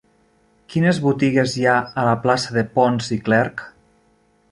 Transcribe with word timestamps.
Quines 0.75 0.99
botigues 1.03 1.53
hi 1.59 1.67
ha 1.71 1.75
a 2.03 2.05
la 2.07 2.15
plaça 2.23 2.57
de 2.57 2.63
Pons 2.79 3.11
i 3.17 3.19
Clerch? 3.29 3.63